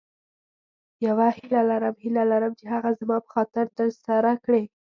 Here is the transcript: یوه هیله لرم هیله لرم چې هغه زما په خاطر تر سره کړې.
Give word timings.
یوه 1.07 1.27
هیله 1.37 1.61
لرم 1.69 1.95
هیله 2.03 2.23
لرم 2.31 2.53
چې 2.59 2.65
هغه 2.73 2.89
زما 2.99 3.17
په 3.25 3.29
خاطر 3.35 3.65
تر 3.77 3.89
سره 4.05 4.31
کړې. 4.45 4.61